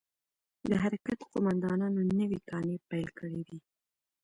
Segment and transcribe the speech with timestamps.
[0.69, 3.57] د حرکت قومندانانو نوې کانې پيل کړې وې.